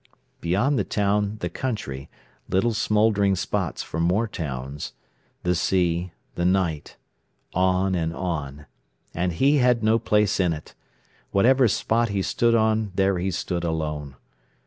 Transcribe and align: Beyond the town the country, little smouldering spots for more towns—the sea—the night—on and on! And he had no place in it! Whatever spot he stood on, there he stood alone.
Beyond 0.39 0.79
the 0.79 0.83
town 0.83 1.37
the 1.41 1.49
country, 1.51 2.09
little 2.49 2.73
smouldering 2.73 3.35
spots 3.35 3.83
for 3.83 3.99
more 3.99 4.27
towns—the 4.27 5.53
sea—the 5.53 6.43
night—on 6.43 7.93
and 7.93 8.11
on! 8.15 8.65
And 9.13 9.33
he 9.33 9.57
had 9.57 9.83
no 9.83 9.99
place 9.99 10.39
in 10.39 10.53
it! 10.53 10.73
Whatever 11.29 11.67
spot 11.67 12.09
he 12.09 12.23
stood 12.23 12.55
on, 12.55 12.93
there 12.95 13.19
he 13.19 13.29
stood 13.29 13.63
alone. 13.63 14.15